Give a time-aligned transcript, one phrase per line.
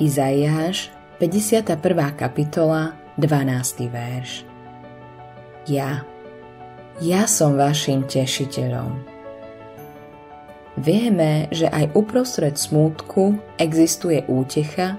[0.00, 0.88] Izaiáš,
[1.20, 1.76] 51.
[2.16, 3.84] kapitola, 12.
[3.92, 4.48] verš.
[5.68, 6.08] Ja,
[7.04, 8.96] ja som vašim tešiteľom.
[10.80, 14.96] Vieme, že aj uprostred smútku existuje útecha,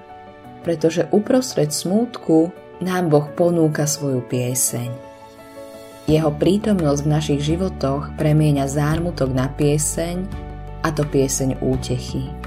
[0.62, 4.86] pretože uprostred smútku nám Boh ponúka svoju pieseň.
[6.06, 10.22] Jeho prítomnosť v našich životoch premieňa zármutok na pieseň
[10.86, 12.41] a to pieseň útechy.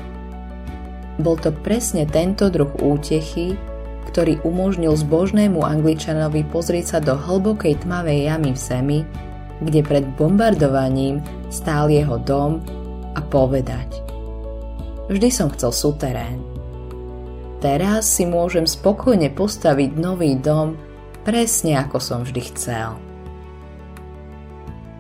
[1.16, 3.56] Bol to presne tento druh útechy,
[4.12, 9.00] ktorý umožnil zbožnému angličanovi pozrieť sa do hlbokej tmavej jamy v zemi,
[9.64, 12.60] kde pred bombardovaním stál jeho dom
[13.16, 14.04] a povedať
[15.06, 16.42] Vždy som chcel suterén.
[17.62, 20.76] Teraz si môžem spokojne postaviť nový dom
[21.26, 22.98] presne ako som vždy chcel.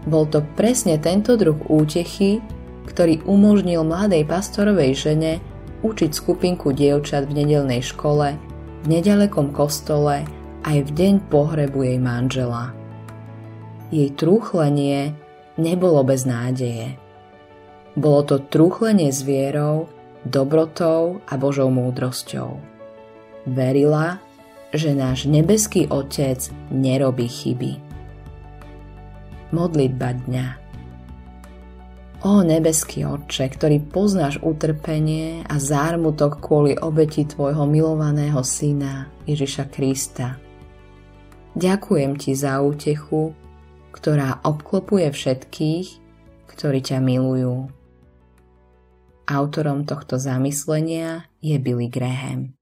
[0.09, 2.41] Bol to presne tento druh útechy,
[2.85, 5.41] ktorý umožnil mladej pastorovej žene
[5.85, 8.33] učiť skupinku dievčat v nedelnej škole,
[8.81, 10.25] v nedalekom kostole
[10.65, 12.73] aj v deň pohrebu jej manžela.
[13.93, 15.13] Jej trúchlenie
[15.61, 16.97] nebolo bez nádeje.
[17.93, 19.87] Bolo to trúchlenie s vierou,
[20.25, 22.57] dobrotou a Božou múdrosťou.
[23.45, 24.19] Verila,
[24.73, 27.77] že náš nebeský Otec nerobí chyby.
[29.53, 30.64] Modlitba dňa
[32.25, 40.41] O nebeský Otče, ktorý poznáš utrpenie a zármutok kvôli obeti Tvojho milovaného Syna Ježiša Krista.
[41.53, 43.37] Ďakujem Ti za útechu,
[43.93, 45.87] ktorá obklopuje všetkých,
[46.49, 47.69] ktorí ťa milujú.
[49.29, 52.57] Autorom tohto zamyslenia je Billy Graham.